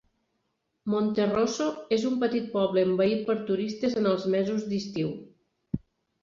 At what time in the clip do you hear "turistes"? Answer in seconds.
3.51-3.95